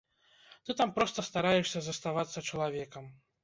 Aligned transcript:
Там 0.79 0.79
ты 0.79 0.87
проста 0.95 1.27
стараешся 1.29 1.85
заставацца 1.91 2.47
чалавекам. 2.51 3.17